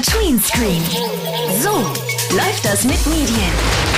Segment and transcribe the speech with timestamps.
[0.00, 0.82] MDR Tweenscreen.
[1.62, 1.70] So
[2.34, 3.89] läuft das mit Medien.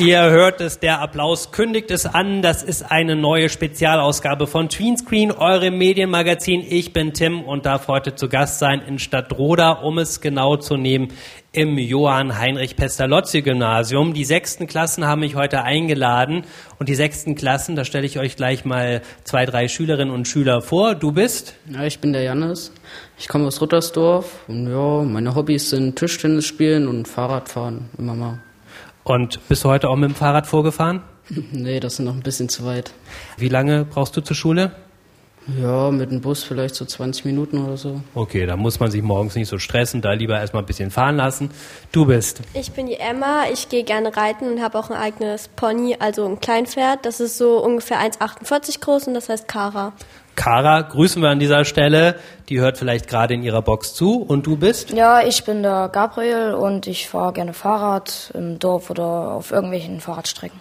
[0.00, 2.40] Ihr hört es, der Applaus kündigt es an.
[2.40, 6.64] Das ist eine neue Spezialausgabe von Tweenscreen, eurem Medienmagazin.
[6.68, 10.76] Ich bin Tim und darf heute zu Gast sein in Stadtroda, um es genau zu
[10.76, 11.08] nehmen,
[11.50, 14.14] im Johann Heinrich Pestalozzi Gymnasium.
[14.14, 16.44] Die sechsten Klassen haben mich heute eingeladen
[16.78, 20.62] und die sechsten Klassen, da stelle ich euch gleich mal zwei, drei Schülerinnen und Schüler
[20.62, 20.94] vor.
[20.94, 21.54] Du bist?
[21.72, 22.72] Ja, ich bin der Jannis.
[23.18, 28.38] Ich komme aus Ruttersdorf und ja, meine Hobbys sind Tischtennis spielen und Fahrradfahren immer mal.
[29.08, 31.00] Und bist du heute auch mit dem Fahrrad vorgefahren?
[31.52, 32.92] nee, das ist noch ein bisschen zu weit.
[33.38, 34.72] Wie lange brauchst du zur Schule?
[35.58, 38.02] Ja, mit dem Bus vielleicht so 20 Minuten oder so.
[38.14, 41.16] Okay, da muss man sich morgens nicht so stressen, da lieber erstmal ein bisschen fahren
[41.16, 41.50] lassen.
[41.90, 42.42] Du bist?
[42.52, 46.26] Ich bin die Emma, ich gehe gerne reiten und habe auch ein eigenes Pony, also
[46.26, 47.06] ein Kleinpferd.
[47.06, 49.94] Das ist so ungefähr 1,48 groß und das heißt Kara.
[50.38, 52.14] Kara grüßen wir an dieser Stelle.
[52.48, 54.22] Die hört vielleicht gerade in ihrer Box zu.
[54.22, 54.90] Und du bist?
[54.90, 60.00] Ja, ich bin der Gabriel und ich fahre gerne Fahrrad im Dorf oder auf irgendwelchen
[60.00, 60.58] Fahrradstrecken.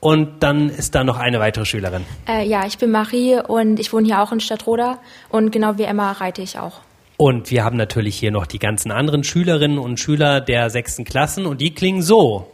[0.00, 2.04] Und dann ist da noch eine weitere Schülerin.
[2.28, 4.98] Äh, ja, ich bin Marie und ich wohne hier auch in Stadtroda.
[5.28, 6.80] Und genau wie Emma reite ich auch.
[7.16, 11.46] Und wir haben natürlich hier noch die ganzen anderen Schülerinnen und Schüler der sechsten Klassen
[11.46, 12.50] und die klingen so.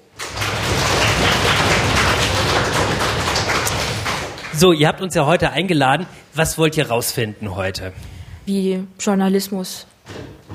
[4.54, 6.06] So, ihr habt uns ja heute eingeladen.
[6.34, 7.92] Was wollt ihr rausfinden heute?
[8.44, 9.86] Wie Journalismus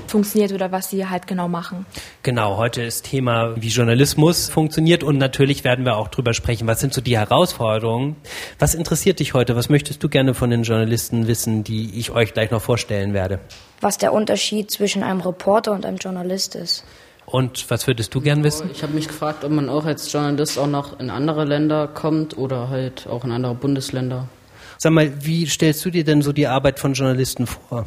[0.06, 1.86] funktioniert oder was sie halt genau machen.
[2.22, 6.80] Genau, heute ist Thema, wie Journalismus funktioniert und natürlich werden wir auch drüber sprechen, was
[6.80, 8.16] sind so die Herausforderungen.
[8.59, 9.56] Was interessiert dich heute?
[9.56, 13.39] Was möchtest du gerne von den Journalisten wissen, die ich euch gleich noch vorstellen werde?
[13.82, 16.86] Was der Unterschied zwischen einem Reporter und einem Journalist ist.
[17.30, 18.70] Und was würdest du gern wissen?
[18.72, 22.38] Ich habe mich gefragt, ob man auch als Journalist auch noch in andere Länder kommt
[22.38, 24.30] oder halt auch in andere Bundesländer.
[24.78, 27.86] Sag mal, wie stellst du dir denn so die Arbeit von Journalisten vor?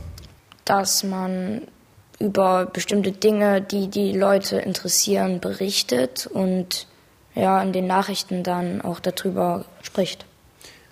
[0.67, 1.63] Dass man
[2.19, 6.87] über bestimmte Dinge, die die Leute interessieren, berichtet und
[7.35, 10.27] ja, in den Nachrichten dann auch darüber spricht.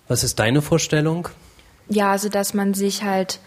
[0.07, 1.29] Was ist deine Vorstellung?
[1.87, 3.39] Ja, also dass man sich halt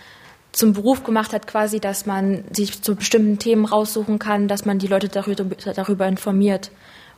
[0.53, 4.79] zum Beruf gemacht hat, quasi, dass man sich zu bestimmten Themen raussuchen kann, dass man
[4.79, 6.71] die Leute darüber, darüber informiert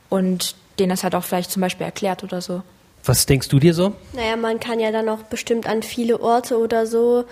[0.09, 2.63] und denen das halt auch vielleicht zum Beispiel erklärt oder so.
[3.03, 3.93] Was denkst du dir so?
[4.13, 7.25] Naja, man kann ja dann auch bestimmt an viele Orte oder so,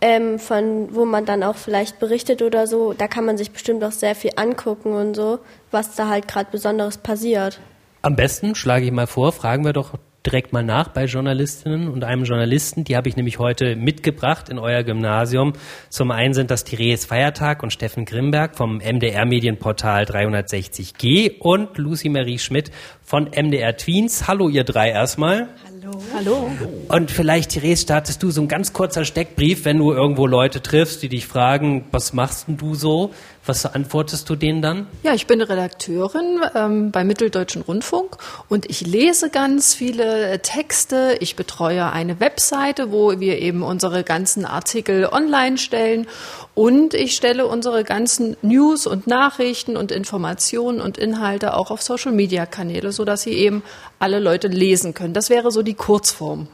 [0.00, 3.84] ähm, von wo man dann auch vielleicht berichtet oder so, da kann man sich bestimmt
[3.84, 5.38] auch sehr viel angucken und so,
[5.70, 7.60] was da halt gerade Besonderes passiert.
[8.02, 9.92] Am besten schlage ich mal vor, fragen wir doch
[10.26, 12.84] direkt mal nach bei Journalistinnen und einem Journalisten.
[12.84, 15.54] Die habe ich nämlich heute mitgebracht in euer Gymnasium.
[15.88, 22.08] Zum einen sind das Therese Feiertag und Steffen Grimberg vom MDR Medienportal 360G und Lucy
[22.08, 22.70] Marie Schmidt
[23.02, 24.28] von MDR Tweens.
[24.28, 25.48] Hallo ihr drei erstmal.
[25.82, 26.02] Hallo.
[26.14, 26.50] Hallo.
[26.88, 31.02] Und vielleicht, Therese, startest du so ein ganz kurzer Steckbrief, wenn du irgendwo Leute triffst,
[31.02, 33.12] die dich fragen, was machst denn du so?
[33.50, 34.86] Was antwortest du denen dann?
[35.02, 38.16] Ja, ich bin Redakteurin ähm, beim Mitteldeutschen Rundfunk
[38.48, 41.16] und ich lese ganz viele Texte.
[41.18, 46.06] Ich betreue eine Webseite, wo wir eben unsere ganzen Artikel online stellen
[46.54, 52.92] und ich stelle unsere ganzen News und Nachrichten und Informationen und Inhalte auch auf Social-Media-Kanäle,
[52.92, 53.64] sodass sie eben
[53.98, 55.12] alle Leute lesen können.
[55.12, 56.46] Das wäre so die Kurzform.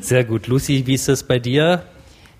[0.00, 0.48] Sehr gut.
[0.48, 1.84] Lucy, wie ist das bei dir?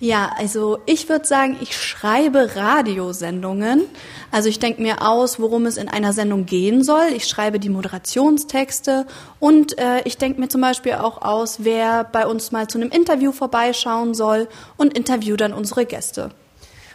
[0.03, 3.83] Ja, also ich würde sagen, ich schreibe Radiosendungen.
[4.31, 7.09] Also ich denke mir aus, worum es in einer Sendung gehen soll.
[7.15, 9.07] Ich schreibe die Moderationstexte
[9.41, 12.89] und äh, ich denke mir zum Beispiel auch aus, wer bei uns mal zu einem
[12.89, 16.31] Interview vorbeischauen soll und interview dann unsere Gäste.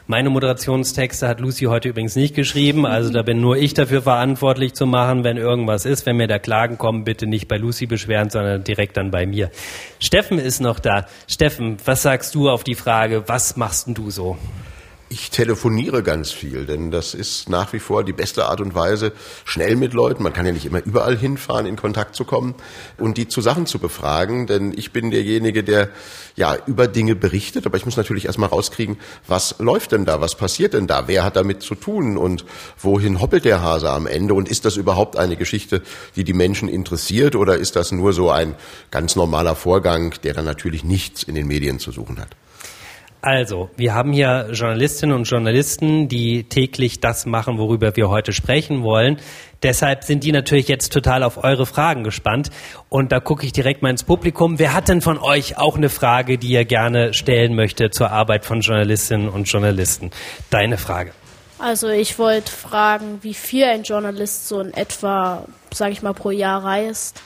[0.07, 4.75] Meine Moderationstexte hat Lucy heute übrigens nicht geschrieben, also da bin nur ich dafür verantwortlich
[4.75, 6.05] zu machen, wenn irgendwas ist.
[6.05, 9.49] Wenn mir da Klagen kommen, bitte nicht bei Lucy beschweren, sondern direkt dann bei mir.
[9.99, 11.07] Steffen ist noch da.
[11.27, 14.37] Steffen, was sagst du auf die Frage, was machst denn du so?
[15.17, 19.13] Ich telefoniere ganz viel, denn das ist nach wie vor die beste Art und Weise,
[19.45, 22.53] schnell mit Leuten, man kann ja nicht immer überall hinfahren, in Kontakt zu kommen
[22.97, 25.87] und die zu Sachen zu befragen, denn ich bin derjenige, der
[26.35, 30.35] ja über Dinge berichtet, aber ich muss natürlich erstmal rauskriegen, was läuft denn da, was
[30.35, 32.43] passiert denn da, wer hat damit zu tun und
[32.77, 35.81] wohin hoppelt der Hase am Ende und ist das überhaupt eine Geschichte,
[36.17, 38.53] die die Menschen interessiert oder ist das nur so ein
[38.91, 42.35] ganz normaler Vorgang, der dann natürlich nichts in den Medien zu suchen hat?
[43.25, 48.83] Also, wir haben hier Journalistinnen und Journalisten, die täglich das machen, worüber wir heute sprechen
[48.83, 49.17] wollen.
[49.63, 52.51] Deshalb sind die natürlich jetzt total auf eure Fragen gespannt.
[52.87, 54.59] Und da gucke ich direkt mal ins Publikum.
[54.59, 58.45] Wer hat denn von euch auch eine Frage, die ihr gerne stellen möchte zur Arbeit
[58.45, 60.11] von Journalistinnen und Journalisten?
[60.51, 61.11] Deine Frage.
[61.57, 66.29] Also ich wollte fragen, wie viel ein Journalist so in etwa, sage ich mal, pro
[66.29, 67.23] Jahr reist.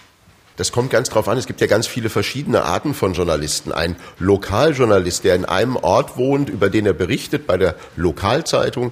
[0.60, 1.38] Das kommt ganz drauf an.
[1.38, 3.72] Es gibt ja ganz viele verschiedene Arten von Journalisten.
[3.72, 8.92] Ein Lokaljournalist, der in einem Ort wohnt, über den er berichtet bei der Lokalzeitung,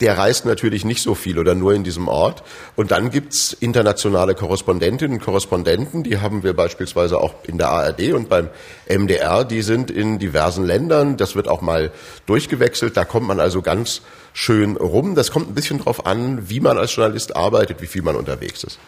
[0.00, 2.42] der reist natürlich nicht so viel oder nur in diesem Ort.
[2.74, 8.14] Und dann gibt's internationale Korrespondentinnen und Korrespondenten, die haben wir beispielsweise auch in der ARD
[8.14, 8.48] und beim
[8.88, 11.18] MDR, die sind in diversen Ländern.
[11.18, 11.92] Das wird auch mal
[12.24, 12.96] durchgewechselt.
[12.96, 14.00] Da kommt man also ganz
[14.32, 15.14] schön rum.
[15.14, 18.64] Das kommt ein bisschen drauf an, wie man als Journalist arbeitet, wie viel man unterwegs
[18.64, 18.78] ist.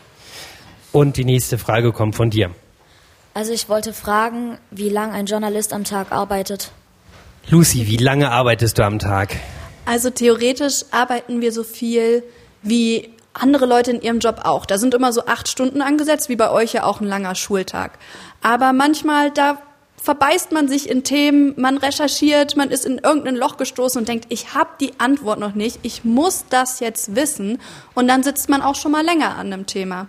[0.92, 2.50] Und die nächste Frage kommt von dir.
[3.32, 6.72] Also ich wollte fragen, wie lange ein Journalist am Tag arbeitet.
[7.48, 9.36] Lucy, wie lange arbeitest du am Tag?
[9.86, 12.22] Also theoretisch arbeiten wir so viel
[12.62, 14.66] wie andere Leute in ihrem Job auch.
[14.66, 17.98] Da sind immer so acht Stunden angesetzt, wie bei euch ja auch ein langer Schultag.
[18.42, 19.58] Aber manchmal, da
[19.96, 24.26] verbeißt man sich in Themen, man recherchiert, man ist in irgendein Loch gestoßen und denkt,
[24.30, 27.60] ich habe die Antwort noch nicht, ich muss das jetzt wissen.
[27.94, 30.08] Und dann sitzt man auch schon mal länger an einem Thema.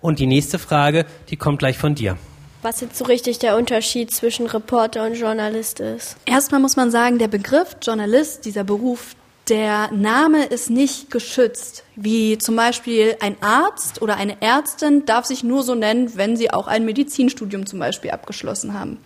[0.00, 2.16] Und die nächste Frage, die kommt gleich von dir.
[2.62, 6.16] Was jetzt so richtig der Unterschied zwischen Reporter und Journalist ist?
[6.26, 9.16] Erstmal muss man sagen, der Begriff Journalist, dieser Beruf,
[9.48, 11.82] der Name ist nicht geschützt.
[11.96, 16.52] Wie zum Beispiel ein Arzt oder eine Ärztin darf sich nur so nennen, wenn sie
[16.52, 18.98] auch ein Medizinstudium zum Beispiel abgeschlossen haben.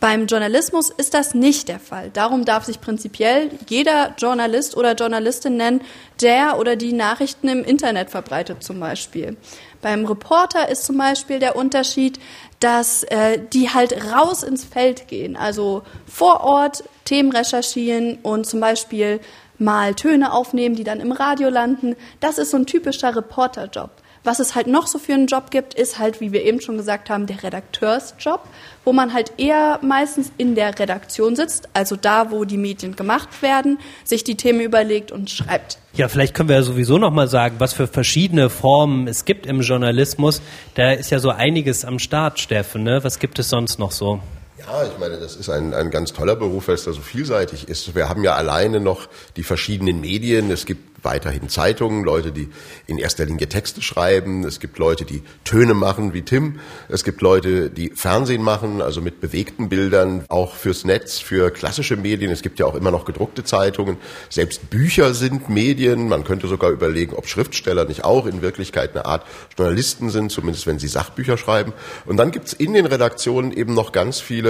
[0.00, 2.10] Beim Journalismus ist das nicht der Fall.
[2.10, 5.82] Darum darf sich prinzipiell jeder Journalist oder Journalistin nennen,
[6.22, 9.36] der oder die Nachrichten im Internet verbreitet zum Beispiel.
[9.82, 12.20] Beim Reporter ist zum Beispiel der Unterschied,
[12.60, 18.60] dass äh, die halt raus ins Feld gehen, also vor Ort Themen recherchieren und zum
[18.60, 19.20] Beispiel
[19.58, 21.96] mal Töne aufnehmen, die dann im Radio landen.
[22.20, 23.90] Das ist so ein typischer Reporterjob.
[24.22, 26.76] Was es halt noch so für einen Job gibt, ist halt, wie wir eben schon
[26.76, 28.40] gesagt haben, der Redakteursjob,
[28.84, 33.40] wo man halt eher meistens in der Redaktion sitzt, also da, wo die Medien gemacht
[33.40, 35.78] werden, sich die Themen überlegt und schreibt.
[35.94, 39.46] Ja, vielleicht können wir ja sowieso noch mal sagen, was für verschiedene Formen es gibt
[39.46, 40.42] im Journalismus.
[40.74, 42.82] Da ist ja so einiges am Start, Steffen.
[42.82, 43.02] Ne?
[43.02, 44.20] Was gibt es sonst noch so?
[44.66, 47.68] Ja, ich meine, das ist ein, ein ganz toller Beruf, weil es da so vielseitig
[47.68, 47.94] ist.
[47.94, 50.50] Wir haben ja alleine noch die verschiedenen Medien.
[50.50, 52.48] Es gibt weiterhin Zeitungen, Leute, die
[52.86, 54.44] in erster Linie Texte schreiben.
[54.44, 56.60] Es gibt Leute, die Töne machen, wie Tim.
[56.88, 61.96] Es gibt Leute, die Fernsehen machen, also mit bewegten Bildern, auch fürs Netz, für klassische
[61.96, 62.30] Medien.
[62.30, 63.96] Es gibt ja auch immer noch gedruckte Zeitungen.
[64.28, 66.08] Selbst Bücher sind Medien.
[66.08, 69.24] Man könnte sogar überlegen, ob Schriftsteller nicht auch in Wirklichkeit eine Art
[69.56, 71.72] Journalisten sind, zumindest wenn sie Sachbücher schreiben.
[72.04, 74.49] Und dann gibt's in den Redaktionen eben noch ganz viele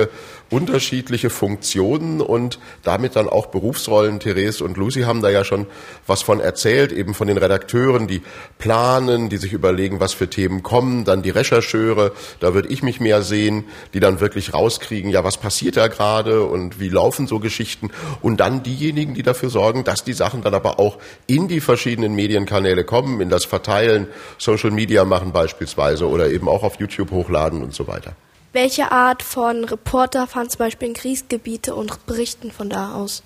[0.51, 4.19] unterschiedliche Funktionen und damit dann auch Berufsrollen.
[4.19, 5.67] Therese und Lucy haben da ja schon
[6.07, 8.23] was von erzählt, eben von den Redakteuren, die
[8.59, 13.01] planen, die sich überlegen, was für Themen kommen, dann die Rechercheure, da würde ich mich
[13.01, 13.65] mehr sehen,
[13.95, 18.39] die dann wirklich rauskriegen, ja, was passiert da gerade und wie laufen so Geschichten und
[18.39, 22.85] dann diejenigen, die dafür sorgen, dass die Sachen dann aber auch in die verschiedenen Medienkanäle
[22.85, 24.09] kommen, in das Verteilen,
[24.39, 28.15] Social Media machen beispielsweise oder eben auch auf YouTube hochladen und so weiter.
[28.53, 33.23] Welche Art von Reporter fahren zum Beispiel in Kriegsgebiete und berichten von da aus?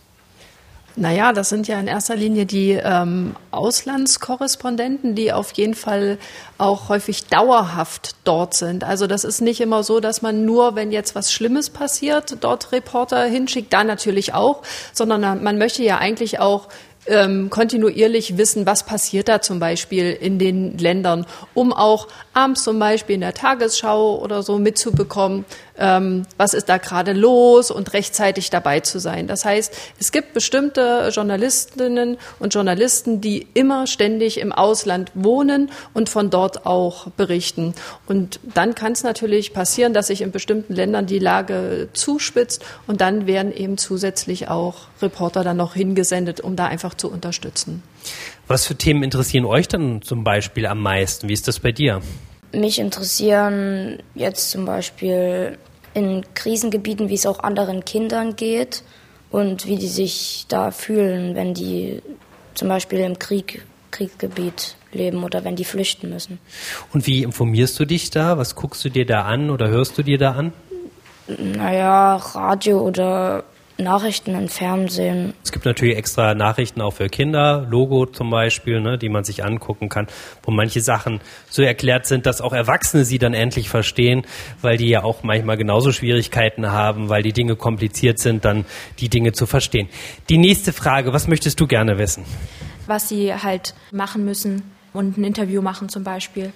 [0.96, 6.18] Naja, das sind ja in erster Linie die ähm, Auslandskorrespondenten, die auf jeden Fall
[6.56, 8.84] auch häufig dauerhaft dort sind.
[8.84, 12.70] Also das ist nicht immer so, dass man nur, wenn jetzt was Schlimmes passiert, dort
[12.70, 14.62] Reporter hinschickt, da natürlich auch,
[14.92, 16.68] sondern man möchte ja eigentlich auch
[17.06, 22.78] ähm, kontinuierlich wissen, was passiert da zum Beispiel in den Ländern, um auch abends zum
[22.78, 25.44] Beispiel in der Tagesschau oder so mitzubekommen,
[25.78, 29.26] ähm, was ist da gerade los und rechtzeitig dabei zu sein.
[29.26, 36.08] Das heißt, es gibt bestimmte Journalistinnen und Journalisten, die immer ständig im Ausland wohnen und
[36.08, 37.74] von dort auch berichten.
[38.06, 43.00] Und dann kann es natürlich passieren, dass sich in bestimmten Ländern die Lage zuspitzt und
[43.00, 47.82] dann werden eben zusätzlich auch Reporter dann noch hingesendet, um da einfach zu unterstützen.
[48.46, 51.28] Was für Themen interessieren euch dann zum Beispiel am meisten?
[51.28, 52.02] Wie ist das bei dir?
[52.54, 55.58] Mich interessieren jetzt zum Beispiel
[55.94, 58.82] in Krisengebieten, wie es auch anderen Kindern geht
[59.30, 62.02] und wie die sich da fühlen, wenn die
[62.54, 66.38] zum Beispiel im Krieg, Kriegsgebiet leben oder wenn die flüchten müssen.
[66.92, 68.38] Und wie informierst du dich da?
[68.38, 70.52] Was guckst du dir da an oder hörst du dir da an?
[71.26, 73.44] Naja, Radio oder
[73.76, 75.34] Nachrichten im Fernsehen.
[75.42, 79.44] Es gibt natürlich extra Nachrichten auch für Kinder, Logo zum Beispiel, ne, die man sich
[79.44, 80.06] angucken kann,
[80.44, 84.26] wo manche Sachen so erklärt sind, dass auch Erwachsene sie dann endlich verstehen,
[84.62, 88.64] weil die ja auch manchmal genauso Schwierigkeiten haben, weil die Dinge kompliziert sind, dann
[89.00, 89.88] die Dinge zu verstehen.
[90.28, 92.24] Die nächste Frage, was möchtest du gerne wissen?
[92.86, 94.62] Was sie halt machen müssen
[94.92, 96.52] und ein Interview machen zum Beispiel.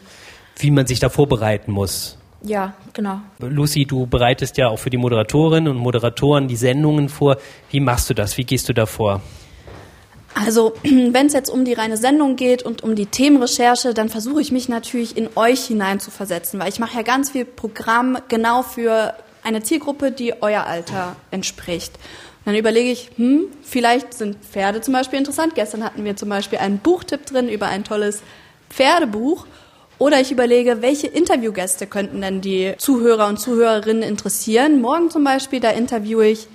[0.56, 2.17] Wie man sich da vorbereiten muss.
[2.42, 3.20] Ja, genau.
[3.40, 7.36] Lucy, du bereitest ja auch für die Moderatorinnen und Moderatoren die Sendungen vor.
[7.70, 8.38] Wie machst du das?
[8.38, 9.20] Wie gehst du da vor?
[10.34, 14.40] Also, wenn es jetzt um die reine Sendung geht und um die Themenrecherche, dann versuche
[14.40, 19.14] ich mich natürlich in euch hineinzuversetzen, weil ich mache ja ganz viel Programm genau für
[19.42, 21.94] eine Zielgruppe, die euer Alter entspricht.
[21.94, 25.54] Und dann überlege ich, hm, vielleicht sind Pferde zum Beispiel interessant.
[25.54, 28.22] Gestern hatten wir zum Beispiel einen Buchtipp drin über ein tolles
[28.70, 29.46] Pferdebuch.
[29.98, 34.80] Oder ich überlege, welche Interviewgäste könnten denn die Zuhörer und Zuhörerinnen interessieren.
[34.80, 36.46] Morgen zum Beispiel, da interviewe ich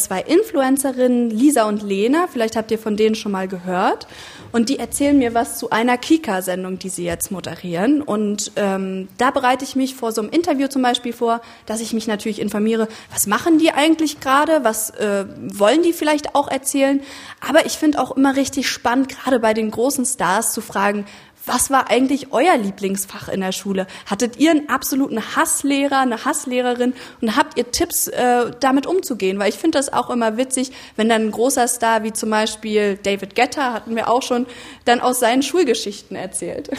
[0.00, 2.26] zwei Influencerinnen, Lisa und Lena.
[2.26, 4.06] Vielleicht habt ihr von denen schon mal gehört.
[4.50, 8.02] Und die erzählen mir was zu einer Kika-Sendung, die sie jetzt moderieren.
[8.02, 11.92] Und ähm, da bereite ich mich vor so einem Interview zum Beispiel vor, dass ich
[11.92, 17.00] mich natürlich informiere, was machen die eigentlich gerade, was äh, wollen die vielleicht auch erzählen.
[17.46, 21.06] Aber ich finde auch immer richtig spannend, gerade bei den großen Stars zu fragen,
[21.46, 23.86] was war eigentlich euer Lieblingsfach in der Schule?
[24.06, 29.38] Hattet ihr einen absoluten Hasslehrer, eine Hasslehrerin und habt ihr Tipps, äh, damit umzugehen?
[29.38, 32.98] Weil ich finde das auch immer witzig, wenn dann ein großer Star wie zum Beispiel
[33.02, 34.46] David Guetta, hatten wir auch schon,
[34.84, 36.70] dann aus seinen Schulgeschichten erzählt.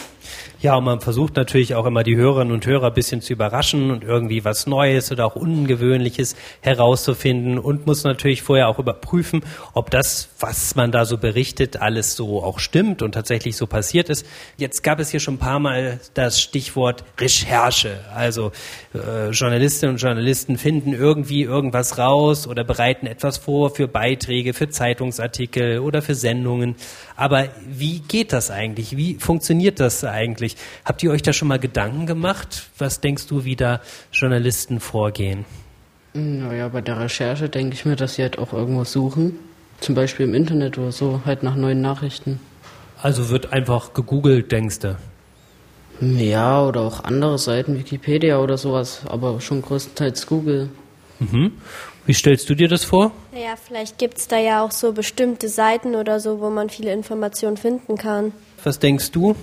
[0.61, 3.89] Ja, und man versucht natürlich auch immer die Hörerinnen und Hörer ein bisschen zu überraschen
[3.89, 9.89] und irgendwie was Neues oder auch Ungewöhnliches herauszufinden und muss natürlich vorher auch überprüfen, ob
[9.89, 14.23] das, was man da so berichtet, alles so auch stimmt und tatsächlich so passiert ist.
[14.55, 17.99] Jetzt gab es hier schon ein paar Mal das Stichwort Recherche.
[18.13, 18.51] Also
[18.93, 24.69] äh, Journalistinnen und Journalisten finden irgendwie irgendwas raus oder bereiten etwas vor für Beiträge, für
[24.69, 26.75] Zeitungsartikel oder für Sendungen.
[27.21, 28.97] Aber wie geht das eigentlich?
[28.97, 30.55] Wie funktioniert das eigentlich?
[30.83, 32.63] Habt ihr euch da schon mal Gedanken gemacht?
[32.79, 33.79] Was denkst du, wie da
[34.11, 35.45] Journalisten vorgehen?
[36.15, 39.37] Naja, bei der Recherche denke ich mir, dass sie halt auch irgendwo suchen.
[39.81, 42.39] Zum Beispiel im Internet oder so, halt nach neuen Nachrichten.
[43.03, 44.97] Also wird einfach gegoogelt, denkst du?
[45.99, 50.69] Ja, oder auch andere Seiten, Wikipedia oder sowas, aber schon größtenteils Google.
[51.19, 51.51] Mhm.
[52.05, 53.11] Wie stellst du dir das vor?
[53.31, 56.91] Naja, vielleicht gibt es da ja auch so bestimmte Seiten oder so, wo man viele
[56.91, 58.33] Informationen finden kann.
[58.63, 59.35] Was denkst du?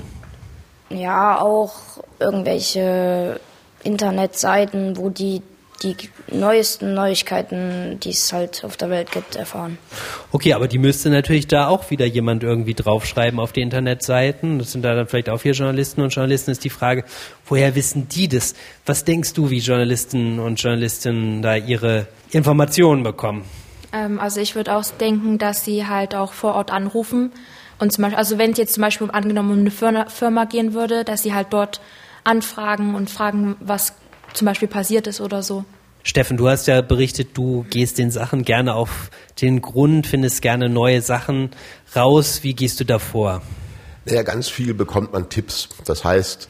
[0.90, 1.74] Ja, auch
[2.18, 3.40] irgendwelche
[3.84, 5.42] Internetseiten, wo die
[5.82, 5.96] die
[6.30, 9.78] neuesten Neuigkeiten, die es halt auf der Welt gibt, erfahren.
[10.32, 14.58] Okay, aber die müsste natürlich da auch wieder jemand irgendwie draufschreiben auf die Internetseiten.
[14.58, 16.50] Das sind da dann vielleicht auch hier Journalisten und Journalisten.
[16.50, 17.04] Ist die Frage,
[17.46, 18.54] woher wissen die das?
[18.86, 23.44] Was denkst du, wie Journalisten und Journalistinnen da ihre Informationen bekommen?
[23.92, 27.32] Ähm, also ich würde auch denken, dass sie halt auch vor Ort anrufen.
[27.78, 30.74] Und zum Beispiel, also wenn es jetzt zum Beispiel angenommen um eine Firma, Firma gehen
[30.74, 31.80] würde, dass sie halt dort
[32.24, 33.94] anfragen und fragen, was
[34.34, 35.64] zum Beispiel passiert ist oder so.
[36.02, 40.68] Steffen, du hast ja berichtet, du gehst den Sachen gerne auf den Grund, findest gerne
[40.68, 41.50] neue Sachen
[41.94, 42.42] raus.
[42.42, 43.42] Wie gehst du da vor?
[44.06, 45.68] Naja, ganz viel bekommt man Tipps.
[45.84, 46.48] Das heißt,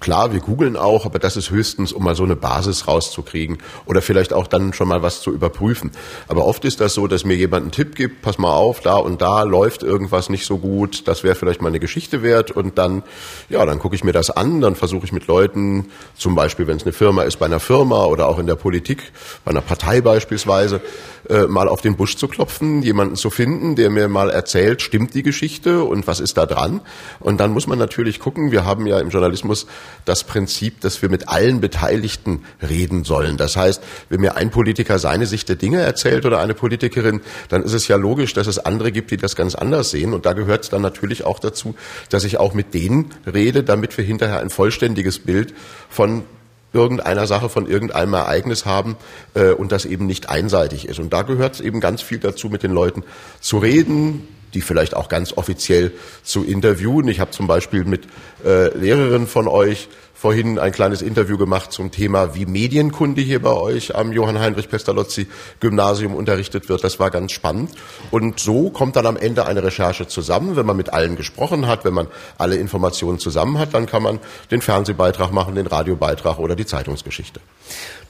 [0.00, 4.02] Klar, wir googeln auch, aber das ist höchstens, um mal so eine Basis rauszukriegen oder
[4.02, 5.90] vielleicht auch dann schon mal was zu überprüfen.
[6.26, 8.96] Aber oft ist das so, dass mir jemand einen Tipp gibt, pass mal auf, da
[8.96, 12.76] und da läuft irgendwas nicht so gut, das wäre vielleicht mal eine Geschichte wert und
[12.76, 13.02] dann,
[13.48, 16.76] ja, dann gucke ich mir das an, dann versuche ich mit Leuten, zum Beispiel, wenn
[16.76, 19.12] es eine Firma ist, bei einer Firma oder auch in der Politik,
[19.44, 20.80] bei einer Partei beispielsweise,
[21.28, 25.14] äh, mal auf den Busch zu klopfen, jemanden zu finden, der mir mal erzählt, stimmt
[25.14, 26.80] die Geschichte und was ist da dran?
[27.18, 29.66] Und dann muss man natürlich gucken, wir haben ja im Journalismus
[30.04, 33.36] das Prinzip, dass wir mit allen Beteiligten reden sollen.
[33.36, 37.62] Das heißt, wenn mir ein Politiker seine Sicht der Dinge erzählt oder eine Politikerin, dann
[37.62, 40.14] ist es ja logisch, dass es andere gibt, die das ganz anders sehen.
[40.14, 41.74] Und da gehört es dann natürlich auch dazu,
[42.08, 45.54] dass ich auch mit denen rede, damit wir hinterher ein vollständiges Bild
[45.88, 46.24] von
[46.72, 48.96] irgendeiner Sache, von irgendeinem Ereignis haben
[49.34, 51.00] äh, und das eben nicht einseitig ist.
[51.00, 53.02] Und da gehört es eben ganz viel dazu, mit den Leuten
[53.40, 55.92] zu reden, die vielleicht auch ganz offiziell
[56.22, 57.08] zu interviewen.
[57.08, 58.06] Ich habe zum Beispiel mit
[58.44, 59.88] äh, Lehrerinnen von euch
[60.20, 64.68] vorhin ein kleines Interview gemacht zum Thema, wie Medienkunde hier bei euch am Johann Heinrich
[64.68, 65.26] Pestalozzi
[65.60, 66.84] Gymnasium unterrichtet wird.
[66.84, 67.70] Das war ganz spannend.
[68.10, 70.56] Und so kommt dann am Ende eine Recherche zusammen.
[70.56, 74.18] Wenn man mit allen gesprochen hat, wenn man alle Informationen zusammen hat, dann kann man
[74.50, 77.40] den Fernsehbeitrag machen, den Radiobeitrag oder die Zeitungsgeschichte.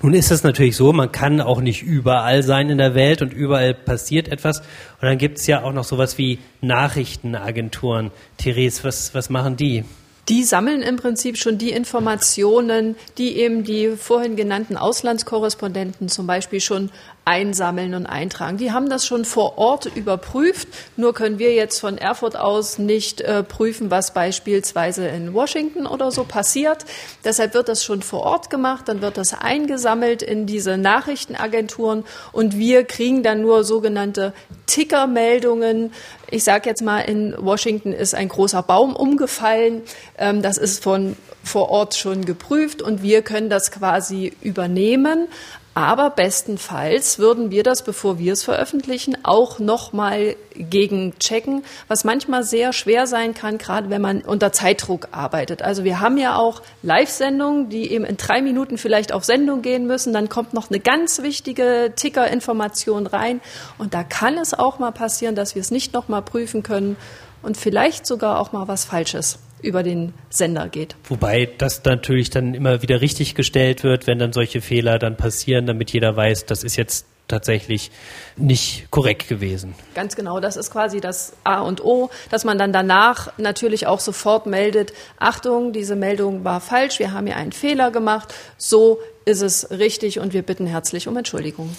[0.03, 3.33] Nun ist es natürlich so, man kann auch nicht überall sein in der Welt und
[3.33, 4.59] überall passiert etwas.
[4.59, 8.11] Und dann gibt es ja auch noch sowas wie Nachrichtenagenturen.
[8.37, 9.85] Therese, was, was machen die?
[10.31, 16.61] Die sammeln im Prinzip schon die Informationen, die eben die vorhin genannten Auslandskorrespondenten zum Beispiel
[16.61, 16.91] schon
[17.25, 18.57] einsammeln und eintragen.
[18.57, 20.69] Die haben das schon vor Ort überprüft.
[20.97, 26.11] Nur können wir jetzt von Erfurt aus nicht äh, prüfen, was beispielsweise in Washington oder
[26.11, 26.85] so passiert.
[27.25, 28.89] Deshalb wird das schon vor Ort gemacht.
[28.89, 34.33] Dann wird das eingesammelt in diese Nachrichtenagenturen und wir kriegen dann nur sogenannte
[34.67, 35.93] Tickermeldungen.
[36.31, 39.83] Ich sage jetzt mal, in Washington ist ein großer Baum umgefallen.
[40.17, 45.29] Ähm, das ist von vor Ort schon geprüft und wir können das quasi übernehmen.
[45.73, 52.73] Aber bestenfalls würden wir das, bevor wir es veröffentlichen, auch nochmal gegenchecken, was manchmal sehr
[52.73, 55.63] schwer sein kann, gerade wenn man unter Zeitdruck arbeitet.
[55.63, 59.87] Also wir haben ja auch Live-Sendungen, die eben in drei Minuten vielleicht auf Sendung gehen
[59.87, 60.13] müssen.
[60.13, 63.41] Dann kommt noch eine ganz wichtige Ticker-Information rein.
[63.79, 66.97] Und da kann es auch mal passieren, dass wir es nicht nochmal prüfen können
[67.43, 70.97] und vielleicht sogar auch mal was Falsches über den Sender geht.
[71.09, 75.67] Wobei das natürlich dann immer wieder richtig gestellt wird, wenn dann solche Fehler dann passieren,
[75.67, 77.91] damit jeder weiß, das ist jetzt tatsächlich
[78.37, 79.75] nicht korrekt gewesen.
[79.95, 84.01] Ganz genau, das ist quasi das A und O, dass man dann danach natürlich auch
[84.01, 89.43] sofort meldet, Achtung, diese Meldung war falsch, wir haben hier einen Fehler gemacht, so ist
[89.43, 91.71] es richtig und wir bitten herzlich um Entschuldigung.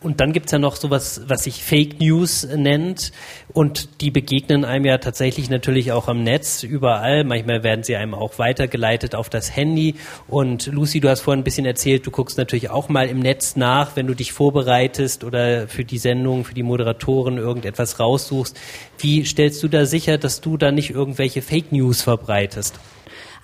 [0.00, 3.10] Und dann gibt es ja noch sowas, was sich Fake News nennt
[3.52, 7.24] und die begegnen einem ja tatsächlich natürlich auch am Netz überall.
[7.24, 9.96] Manchmal werden sie einem auch weitergeleitet auf das Handy.
[10.28, 13.56] Und Lucy, du hast vorhin ein bisschen erzählt, du guckst natürlich auch mal im Netz
[13.56, 18.56] nach, wenn du dich vorbereitest oder für die Sendung, für die Moderatoren irgendetwas raussuchst.
[18.98, 22.78] Wie stellst du da sicher, dass du da nicht irgendwelche Fake News verbreitest?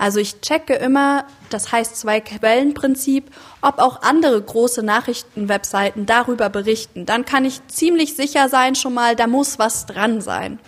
[0.01, 3.31] Also ich checke immer, das heißt zwei Quellenprinzip,
[3.61, 7.05] ob auch andere große Nachrichtenwebseiten darüber berichten.
[7.05, 10.59] Dann kann ich ziemlich sicher sein schon mal, da muss was dran sein.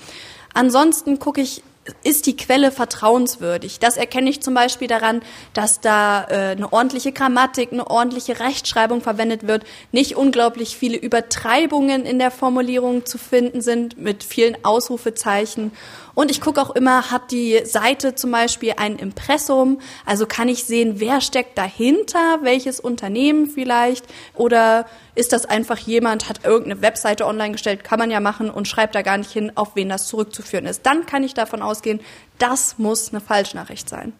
[0.52, 1.62] Ansonsten gucke ich
[2.04, 3.80] ist die Quelle vertrauenswürdig?
[3.80, 5.20] Das erkenne ich zum Beispiel daran,
[5.52, 12.04] dass da äh, eine ordentliche Grammatik, eine ordentliche Rechtschreibung verwendet wird, nicht unglaublich viele Übertreibungen
[12.04, 15.72] in der Formulierung zu finden sind mit vielen Ausrufezeichen
[16.14, 19.80] und ich gucke auch immer, hat die Seite zum Beispiel ein Impressum?
[20.04, 24.04] Also kann ich sehen, wer steckt dahinter, welches Unternehmen vielleicht?
[24.34, 28.68] Oder ist das einfach jemand, hat irgendeine Webseite online gestellt, kann man ja machen und
[28.68, 30.84] schreibt da gar nicht hin, auf wen das zurückzuführen ist.
[30.84, 32.00] Dann kann ich davon ausgehen,
[32.38, 34.12] das muss eine Falschnachricht sein.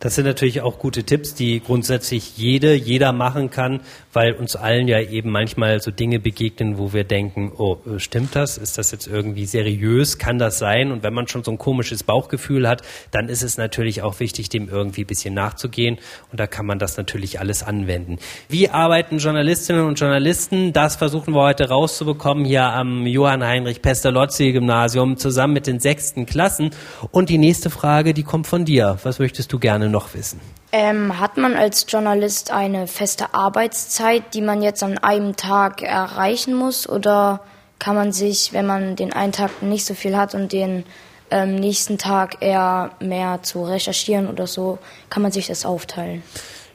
[0.00, 3.80] Das sind natürlich auch gute Tipps, die grundsätzlich jede, jeder machen kann,
[4.14, 8.34] weil uns allen ja eben manchmal so Dinge begegnen, wo wir denken, oh, äh, stimmt
[8.36, 8.56] das?
[8.56, 10.18] Ist das jetzt irgendwie seriös?
[10.18, 10.92] Kann das sein?
[10.92, 14.48] Und wenn man schon so ein komisches Bauchgefühl hat, dann ist es natürlich auch wichtig,
[14.48, 15.98] dem irgendwie ein bisschen nachzugehen.
[16.30, 18.18] Und da kann man das natürlich alles anwenden.
[18.48, 20.72] Wie arbeiten Journalistinnen und Journalisten?
[20.72, 26.26] Das versuchen wir heute rauszubekommen hier am Johann Heinrich Pestalozzi Gymnasium zusammen mit den sechsten
[26.26, 26.70] Klassen.
[27.10, 28.98] Und die nächste Frage, die kommt von dir.
[29.02, 30.40] Was möchtest du gerne noch wissen?
[30.76, 36.52] Ähm, hat man als Journalist eine feste Arbeitszeit, die man jetzt an einem Tag erreichen
[36.52, 36.88] muss?
[36.88, 37.42] Oder
[37.78, 40.84] kann man sich, wenn man den einen Tag nicht so viel hat und den
[41.30, 46.24] ähm, nächsten Tag eher mehr zu recherchieren oder so, kann man sich das aufteilen?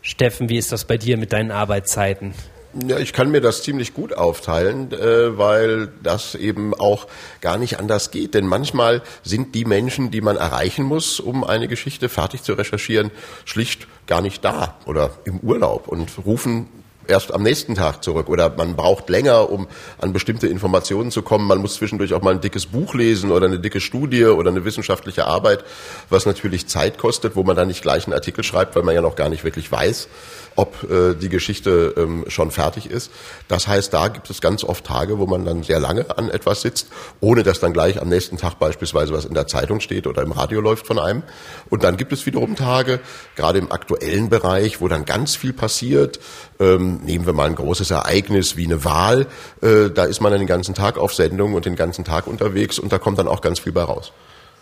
[0.01, 2.33] Steffen, wie ist das bei dir mit deinen Arbeitszeiten?
[2.73, 7.07] Ja, ich kann mir das ziemlich gut aufteilen, äh, weil das eben auch
[7.41, 8.35] gar nicht anders geht.
[8.35, 13.09] Denn manchmal sind die Menschen, die man erreichen muss, um eine Geschichte fertig zu recherchieren,
[13.43, 16.67] schlicht gar nicht da oder im Urlaub und rufen
[17.09, 19.67] erst am nächsten Tag zurück oder man braucht länger, um
[19.97, 21.47] an bestimmte Informationen zu kommen.
[21.47, 24.63] Man muss zwischendurch auch mal ein dickes Buch lesen oder eine dicke Studie oder eine
[24.63, 25.63] wissenschaftliche Arbeit,
[26.09, 29.01] was natürlich Zeit kostet, wo man dann nicht gleich einen Artikel schreibt, weil man ja
[29.01, 30.07] noch gar nicht wirklich weiß,
[30.55, 33.11] ob äh, die Geschichte ähm, schon fertig ist.
[33.47, 36.61] Das heißt, da gibt es ganz oft Tage, wo man dann sehr lange an etwas
[36.61, 36.87] sitzt,
[37.21, 40.31] ohne dass dann gleich am nächsten Tag beispielsweise was in der Zeitung steht oder im
[40.31, 41.23] Radio läuft von einem.
[41.69, 42.99] Und dann gibt es wiederum Tage,
[43.35, 46.19] gerade im aktuellen Bereich, wo dann ganz viel passiert.
[46.59, 49.27] Ähm, nehmen wir mal ein großes Ereignis wie eine Wahl.
[49.61, 52.91] Äh, da ist man den ganzen Tag auf Sendung und den ganzen Tag unterwegs und
[52.91, 54.11] da kommt dann auch ganz viel bei raus.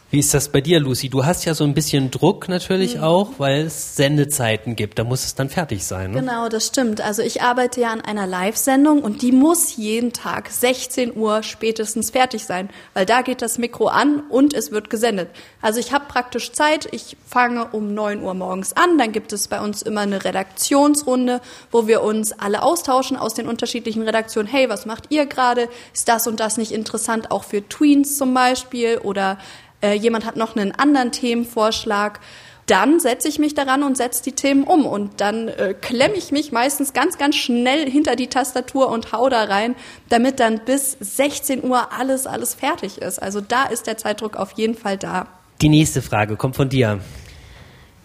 [0.09, 1.09] Wie ist das bei dir, Lucy?
[1.09, 3.03] Du hast ja so ein bisschen Druck natürlich mhm.
[3.03, 4.99] auch, weil es Sendezeiten gibt.
[4.99, 6.11] Da muss es dann fertig sein.
[6.11, 6.21] Ne?
[6.21, 7.01] Genau, das stimmt.
[7.01, 12.11] Also ich arbeite ja an einer Live-Sendung und die muss jeden Tag 16 Uhr spätestens
[12.11, 15.29] fertig sein, weil da geht das Mikro an und es wird gesendet.
[15.61, 16.87] Also ich habe praktisch Zeit.
[16.93, 18.97] Ich fange um 9 Uhr morgens an.
[18.97, 23.49] Dann gibt es bei uns immer eine Redaktionsrunde, wo wir uns alle austauschen aus den
[23.49, 24.47] unterschiedlichen Redaktionen.
[24.47, 25.67] Hey, was macht ihr gerade?
[25.93, 29.37] Ist das und das nicht interessant auch für Tweens zum Beispiel oder
[29.81, 32.19] äh, jemand hat noch einen anderen Themenvorschlag,
[32.67, 36.31] dann setze ich mich daran und setze die Themen um und dann äh, klemme ich
[36.33, 39.75] mich meistens ganz, ganz schnell hinter die Tastatur und hau da rein,
[40.09, 43.19] damit dann bis 16 Uhr alles, alles fertig ist.
[43.21, 45.27] Also da ist der Zeitdruck auf jeden Fall da.
[45.61, 46.99] Die nächste Frage kommt von dir.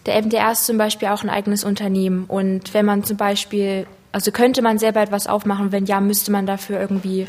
[0.07, 4.31] Der MDR ist zum Beispiel auch ein eigenes Unternehmen und wenn man zum Beispiel, also
[4.31, 7.27] könnte man selber etwas aufmachen, wenn ja, müsste man dafür irgendwie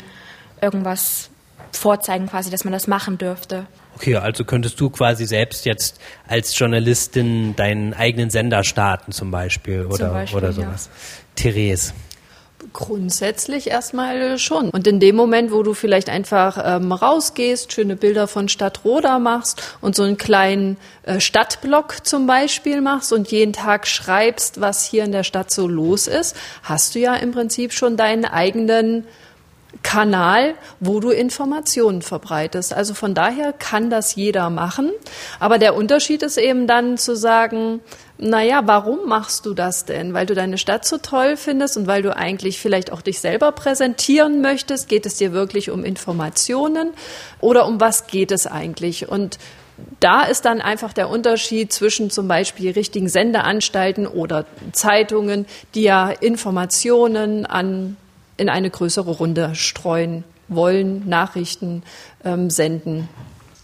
[0.60, 1.30] irgendwas
[1.72, 3.66] vorzeigen, quasi, dass man das machen dürfte.
[3.96, 9.86] Okay, also könntest du quasi selbst jetzt als Journalistin deinen eigenen Sender starten zum Beispiel
[9.86, 10.88] oder, zum Beispiel, oder sowas.
[10.92, 11.34] Ja.
[11.36, 11.92] Therese.
[12.72, 14.70] Grundsätzlich erstmal schon.
[14.70, 19.76] Und in dem Moment, wo du vielleicht einfach ähm, rausgehst, schöne Bilder von Stadtroda machst
[19.80, 25.04] und so einen kleinen äh, Stadtblock zum Beispiel machst und jeden Tag schreibst, was hier
[25.04, 29.04] in der Stadt so los ist, hast du ja im Prinzip schon deinen eigenen
[29.82, 32.72] Kanal, wo du Informationen verbreitest.
[32.72, 34.92] Also von daher kann das jeder machen.
[35.40, 37.80] Aber der Unterschied ist eben dann zu sagen,
[38.16, 40.14] naja, warum machst du das denn?
[40.14, 43.52] Weil du deine Stadt so toll findest und weil du eigentlich vielleicht auch dich selber
[43.52, 44.88] präsentieren möchtest?
[44.88, 46.92] Geht es dir wirklich um Informationen
[47.40, 49.08] oder um was geht es eigentlich?
[49.08, 49.38] Und
[49.98, 56.10] da ist dann einfach der Unterschied zwischen zum Beispiel richtigen Sendeanstalten oder Zeitungen, die ja
[56.10, 57.96] Informationen an
[58.36, 61.82] in eine größere Runde streuen wollen, Nachrichten
[62.24, 63.08] ähm, senden.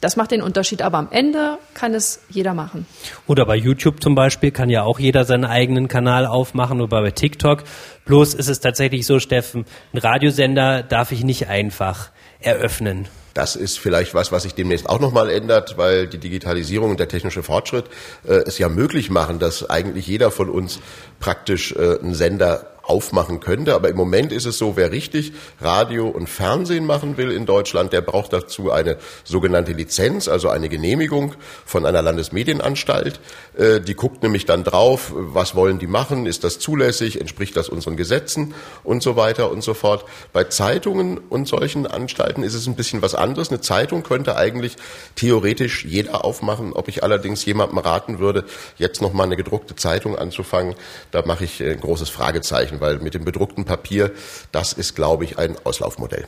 [0.01, 2.87] Das macht den Unterschied, aber am Ende kann es jeder machen.
[3.27, 7.11] Oder bei YouTube zum Beispiel kann ja auch jeder seinen eigenen Kanal aufmachen oder bei
[7.11, 7.65] TikTok.
[8.07, 13.09] Bloß ist es tatsächlich so, Steffen, ein Radiosender darf ich nicht einfach eröffnen.
[13.35, 17.09] Das ist vielleicht was, was sich demnächst auch nochmal ändert, weil die Digitalisierung und der
[17.09, 17.85] technische Fortschritt
[18.27, 20.81] äh, es ja möglich machen, dass eigentlich jeder von uns
[21.21, 23.75] praktisch äh, einen Sender aufmachen könnte.
[23.75, 27.93] Aber im Moment ist es so, wer richtig Radio und Fernsehen machen will in Deutschland,
[27.93, 33.21] der braucht dazu eine sogenannte Lizenz, also eine Genehmigung von einer Landesmedienanstalt.
[33.57, 37.69] Äh, die guckt nämlich dann drauf, was wollen die machen, ist das zulässig, entspricht das
[37.69, 40.05] unseren Gesetzen und so weiter und so fort.
[40.33, 43.51] Bei Zeitungen und solchen Anstalten ist es ein bisschen was anderes.
[43.51, 44.77] Eine Zeitung könnte eigentlich
[45.17, 46.73] theoretisch jeder aufmachen.
[46.73, 48.45] Ob ich allerdings jemandem raten würde,
[48.79, 50.75] jetzt noch mal eine gedruckte Zeitung anzufangen,
[51.11, 54.13] da mache ich ein großes Fragezeichen weil mit dem bedruckten Papier,
[54.53, 56.27] das ist, glaube ich, ein Auslaufmodell.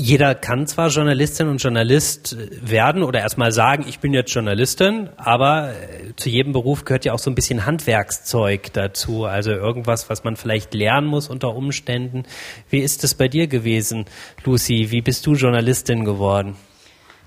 [0.00, 5.72] Jeder kann zwar Journalistin und Journalist werden oder erstmal sagen, ich bin jetzt Journalistin, aber
[5.72, 10.22] äh, zu jedem Beruf gehört ja auch so ein bisschen Handwerkszeug dazu, also irgendwas, was
[10.22, 12.26] man vielleicht lernen muss unter Umständen.
[12.70, 14.04] Wie ist es bei dir gewesen,
[14.44, 14.92] Lucy?
[14.92, 16.54] Wie bist du Journalistin geworden?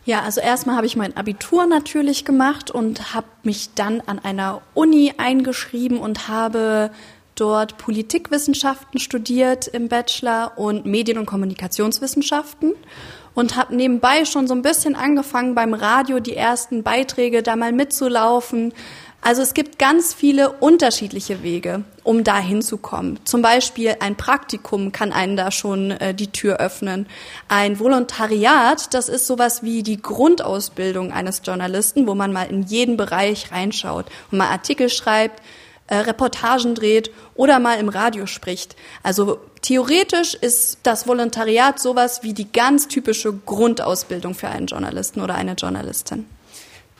[0.05, 4.61] Ja, also erstmal habe ich mein Abitur natürlich gemacht und habe mich dann an einer
[4.73, 6.89] Uni eingeschrieben und habe
[7.35, 12.73] dort Politikwissenschaften studiert im Bachelor und Medien- und Kommunikationswissenschaften
[13.33, 17.71] und habe nebenbei schon so ein bisschen angefangen beim Radio die ersten Beiträge da mal
[17.71, 18.73] mitzulaufen.
[19.23, 23.19] Also es gibt ganz viele unterschiedliche Wege, um da hinzukommen.
[23.23, 27.05] Zum Beispiel ein Praktikum kann einen da schon äh, die Tür öffnen.
[27.47, 32.97] Ein Volontariat, das ist sowas wie die Grundausbildung eines Journalisten, wo man mal in jeden
[32.97, 35.43] Bereich reinschaut und mal Artikel schreibt,
[35.91, 38.77] äh, Reportagen dreht oder mal im Radio spricht.
[39.03, 45.35] Also theoretisch ist das Volontariat sowas wie die ganz typische Grundausbildung für einen Journalisten oder
[45.35, 46.27] eine Journalistin.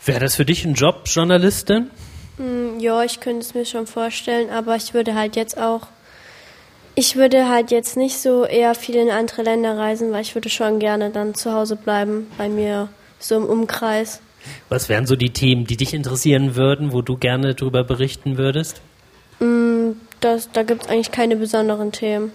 [0.06, 1.90] Wäre das für dich ein Job, Journalistin?
[2.38, 5.88] Mm, ja, ich könnte es mir schon vorstellen, aber ich würde halt jetzt auch,
[6.94, 10.50] ich würde halt jetzt nicht so eher viel in andere Länder reisen, weil ich würde
[10.50, 14.20] schon gerne dann zu Hause bleiben, bei mir so im Umkreis.
[14.70, 18.82] Was wären so die Themen, die dich interessieren würden, wo du gerne darüber berichten würdest?
[19.40, 22.32] Mm, das, da gibt es eigentlich keine besonderen Themen.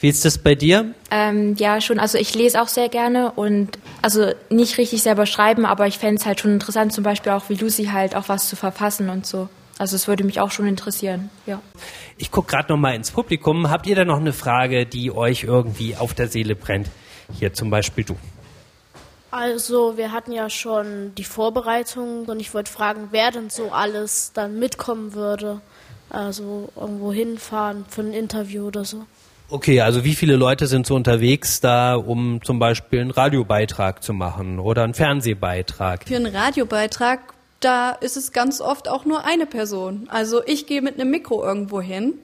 [0.00, 0.94] Wie ist das bei dir?
[1.10, 1.98] Ähm, ja, schon.
[1.98, 6.18] Also ich lese auch sehr gerne und also nicht richtig selber schreiben, aber ich fände
[6.18, 9.26] es halt schon interessant, zum Beispiel auch wie Lucy halt auch was zu verfassen und
[9.26, 9.50] so.
[9.76, 11.60] Also es würde mich auch schon interessieren, ja.
[12.16, 13.70] Ich gucke gerade noch mal ins Publikum.
[13.70, 16.88] Habt ihr da noch eine Frage, die euch irgendwie auf der Seele brennt?
[17.38, 18.16] Hier zum Beispiel du.
[19.30, 24.32] Also wir hatten ja schon die Vorbereitung und ich wollte fragen, wer denn so alles
[24.34, 25.60] dann mitkommen würde.
[26.08, 29.06] Also irgendwo hinfahren für ein Interview oder so.
[29.48, 34.12] Okay, also wie viele Leute sind so unterwegs da, um zum Beispiel einen Radiobeitrag zu
[34.12, 36.04] machen oder einen Fernsehbeitrag?
[36.06, 37.20] Für einen Radiobeitrag,
[37.60, 40.08] da ist es ganz oft auch nur eine Person.
[40.08, 42.14] Also ich gehe mit einem Mikro irgendwo hin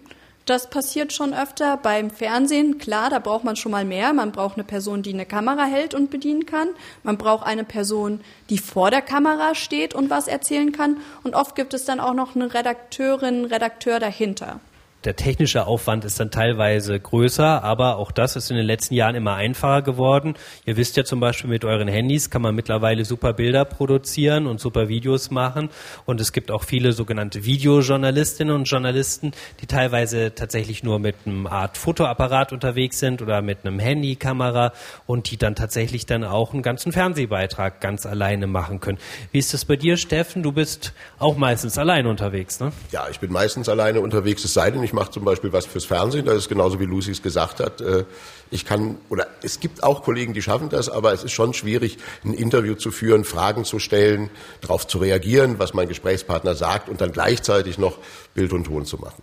[0.46, 2.78] das passiert schon öfter beim Fernsehen.
[2.78, 4.12] Klar, da braucht man schon mal mehr.
[4.12, 6.68] Man braucht eine Person, die eine Kamera hält und bedienen kann.
[7.02, 10.98] Man braucht eine Person, die vor der Kamera steht und was erzählen kann.
[11.24, 14.60] Und oft gibt es dann auch noch eine Redakteurin, Redakteur dahinter
[15.06, 19.14] der technische Aufwand ist dann teilweise größer, aber auch das ist in den letzten Jahren
[19.14, 20.34] immer einfacher geworden.
[20.64, 24.58] Ihr wisst ja zum Beispiel, mit euren Handys kann man mittlerweile super Bilder produzieren und
[24.58, 25.70] super Videos machen.
[26.06, 31.46] Und es gibt auch viele sogenannte Videojournalistinnen und Journalisten, die teilweise tatsächlich nur mit einem
[31.46, 34.72] Art Fotoapparat unterwegs sind oder mit einem Handykamera
[35.06, 38.98] und die dann tatsächlich dann auch einen ganzen Fernsehbeitrag ganz alleine machen können.
[39.30, 40.42] Wie ist das bei dir, Steffen?
[40.42, 42.72] Du bist auch meistens alleine unterwegs, ne?
[42.90, 45.84] Ja, ich bin meistens alleine unterwegs, es sei denn, ich mache zum Beispiel was fürs
[45.84, 47.80] Fernsehen, das ist genauso wie Lucy es gesagt hat.
[47.80, 48.04] Äh,
[48.50, 51.98] ich kann, oder es gibt auch Kollegen, die schaffen das, aber es ist schon schwierig,
[52.24, 54.30] ein Interview zu führen, Fragen zu stellen,
[54.60, 57.98] darauf zu reagieren, was mein Gesprächspartner sagt und dann gleichzeitig noch
[58.34, 59.22] Bild und Ton zu machen.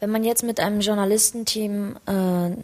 [0.00, 2.62] Wenn man jetzt mit einem Journalistenteam äh,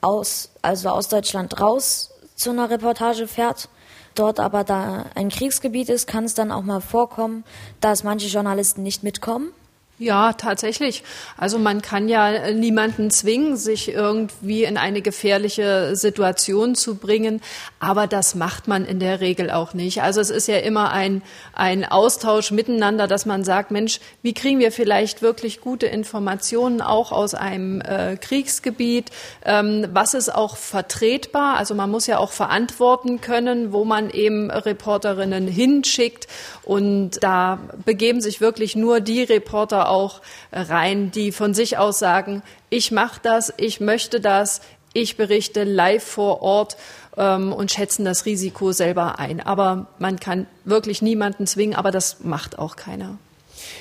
[0.00, 3.68] aus, also aus Deutschland raus zu einer Reportage fährt,
[4.14, 7.44] dort aber da ein Kriegsgebiet ist, kann es dann auch mal vorkommen,
[7.80, 9.52] dass manche Journalisten nicht mitkommen.
[10.00, 11.02] Ja, tatsächlich.
[11.36, 17.40] Also man kann ja niemanden zwingen, sich irgendwie in eine gefährliche Situation zu bringen,
[17.80, 20.00] aber das macht man in der Regel auch nicht.
[20.02, 24.60] Also es ist ja immer ein, ein Austausch miteinander, dass man sagt, Mensch, wie kriegen
[24.60, 29.10] wir vielleicht wirklich gute Informationen auch aus einem äh, Kriegsgebiet?
[29.44, 31.56] Ähm, was ist auch vertretbar?
[31.56, 36.28] Also man muss ja auch verantworten können, wo man eben Reporterinnen hinschickt
[36.62, 40.20] und da begeben sich wirklich nur die Reporter auch
[40.52, 44.60] rein, die von sich aus sagen, ich mache das, ich möchte das,
[44.92, 46.76] ich berichte live vor Ort
[47.16, 49.40] ähm, und schätzen das Risiko selber ein.
[49.40, 53.18] Aber man kann wirklich niemanden zwingen, aber das macht auch keiner.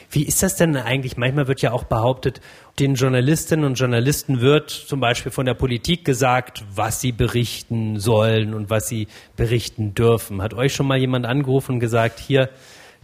[0.10, 1.18] Wie ist das denn eigentlich?
[1.18, 2.42] Manchmal wird ja auch behauptet,
[2.80, 8.54] den Journalistinnen und Journalisten wird zum Beispiel von der Politik gesagt, was sie berichten sollen
[8.54, 10.42] und was sie berichten dürfen.
[10.42, 12.50] Hat euch schon mal jemand angerufen und gesagt, hier,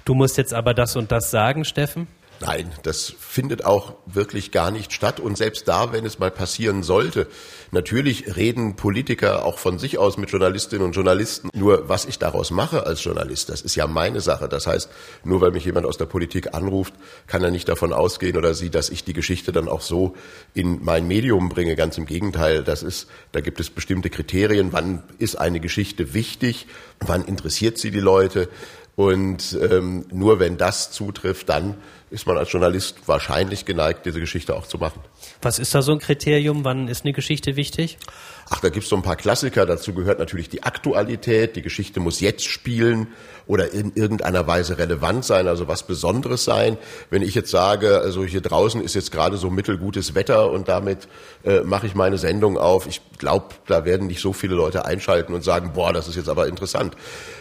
[0.05, 2.07] du musst jetzt aber das und das sagen, Steffen?
[2.45, 5.21] Nein, das findet auch wirklich gar nicht statt.
[5.21, 7.27] Und selbst da, wenn es mal passieren sollte,
[7.71, 11.49] natürlich reden Politiker auch von sich aus mit Journalistinnen und Journalisten.
[11.53, 14.49] Nur was ich daraus mache als Journalist, das ist ja meine Sache.
[14.49, 14.89] Das heißt,
[15.23, 16.93] nur weil mich jemand aus der Politik anruft,
[17.27, 20.13] kann er nicht davon ausgehen oder sie, dass ich die Geschichte dann auch so
[20.53, 21.77] in mein Medium bringe.
[21.77, 24.73] Ganz im Gegenteil, das ist, da gibt es bestimmte Kriterien.
[24.73, 26.67] Wann ist eine Geschichte wichtig?
[26.99, 28.49] Wann interessiert sie die Leute?
[28.95, 31.75] Und ähm, nur wenn das zutrifft, dann
[32.11, 35.01] ist man als Journalist wahrscheinlich geneigt, diese Geschichte auch zu machen.
[35.41, 36.63] Was ist da so ein Kriterium?
[36.63, 37.97] Wann ist eine Geschichte wichtig?
[38.55, 39.65] Ach, da gibt's so ein paar Klassiker.
[39.65, 41.55] Dazu gehört natürlich die Aktualität.
[41.55, 43.07] Die Geschichte muss jetzt spielen
[43.47, 46.77] oder in irgendeiner Weise relevant sein, also was Besonderes sein.
[47.09, 51.07] Wenn ich jetzt sage, also hier draußen ist jetzt gerade so mittelgutes Wetter und damit
[51.43, 55.33] äh, mache ich meine Sendung auf, ich glaube, da werden nicht so viele Leute einschalten
[55.33, 56.95] und sagen, boah, das ist jetzt aber interessant.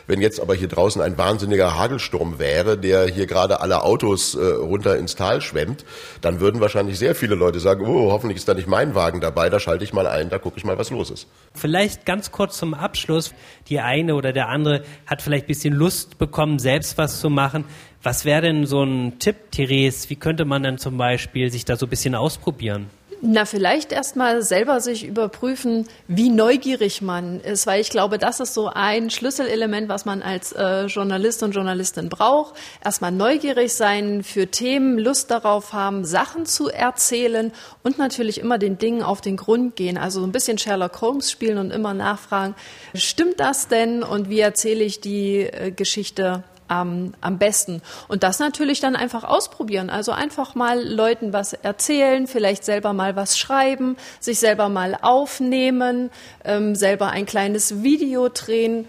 [0.07, 4.44] Wenn jetzt aber hier draußen ein wahnsinniger Hagelsturm wäre, der hier gerade alle Autos äh,
[4.44, 5.85] runter ins Tal schwemmt,
[6.20, 9.51] dann würden wahrscheinlich sehr viele Leute sagen, oh, hoffentlich ist da nicht mein Wagen dabei,
[9.51, 11.27] da schalte ich mal ein, da gucke ich mal, was los ist.
[11.55, 13.35] Vielleicht ganz kurz zum Abschluss.
[13.69, 17.65] Die eine oder der andere hat vielleicht ein bisschen Lust bekommen, selbst was zu machen.
[18.03, 20.11] Was wäre denn so ein Tipp, Therese?
[20.11, 22.91] Wie könnte man dann zum Beispiel sich da so ein bisschen ausprobieren?
[23.24, 28.52] Na, vielleicht erstmal selber sich überprüfen, wie neugierig man ist, weil ich glaube, das ist
[28.52, 32.56] so ein Schlüsselelement, was man als äh, Journalist und Journalistin braucht.
[32.85, 37.52] Erstmal neugierig sein für Themen, Lust darauf haben, Sachen zu erzählen
[37.85, 39.98] und natürlich immer den Dingen auf den Grund gehen.
[39.98, 42.56] Also so ein bisschen Sherlock Holmes spielen und immer nachfragen,
[42.92, 47.82] stimmt das denn und wie erzähle ich die äh, Geschichte am, am besten.
[48.08, 49.90] Und das natürlich dann einfach ausprobieren.
[49.90, 56.11] Also einfach mal Leuten was erzählen, vielleicht selber mal was schreiben, sich selber mal aufnehmen,
[56.44, 58.87] ähm, selber ein kleines Video drehen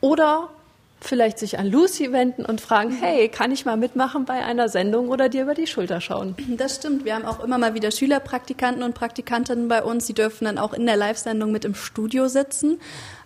[0.00, 0.48] oder
[1.06, 5.08] vielleicht sich an Lucy wenden und fragen, hey, kann ich mal mitmachen bei einer Sendung
[5.08, 6.34] oder dir über die Schulter schauen?
[6.56, 7.04] Das stimmt.
[7.04, 10.06] Wir haben auch immer mal wieder Schülerpraktikanten und Praktikantinnen bei uns.
[10.06, 12.80] Die dürfen dann auch in der Live-Sendung mit im Studio sitzen.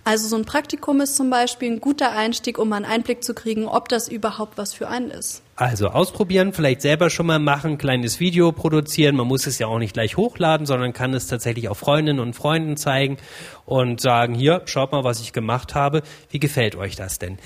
[0.04, 3.66] Also so ein Praktikum ist zum Beispiel ein guter Einstieg, um einen Einblick zu kriegen,
[3.66, 5.42] ob das überhaupt was für einen ist.
[5.59, 9.16] Also ausprobieren, vielleicht selber schon mal machen, kleines Video produzieren.
[9.16, 12.35] Man muss es ja auch nicht gleich hochladen, sondern kann es tatsächlich auch Freundinnen und
[12.35, 13.16] Freunden zeigen
[13.66, 16.03] und sagen, hier, schaut mal, was ich gemacht habe.
[16.31, 17.38] Wie gefällt euch das denn?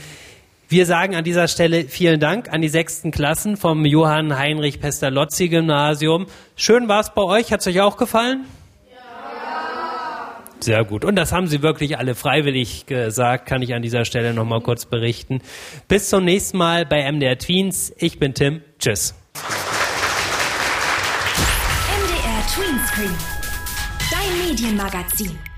[0.69, 5.49] Wir sagen an dieser Stelle vielen Dank an die sechsten Klassen vom Johann Heinrich Pestalozzi
[5.49, 6.27] Gymnasium.
[6.55, 7.51] Schön war es bei euch.
[7.51, 8.45] Hat es euch auch gefallen?
[10.63, 11.05] Sehr gut.
[11.05, 14.87] Und das haben Sie wirklich alle freiwillig gesagt, kann ich an dieser Stelle nochmal kurz
[14.87, 15.41] berichten.
[15.89, 17.93] Bis zum nächsten Mal bei MDR Tweens.
[17.99, 18.63] Ich bin Tim.
[18.79, 19.15] Tschüss.
[21.89, 23.15] MDR Tweenscreen.
[24.11, 25.52] Dein Medienmagazin.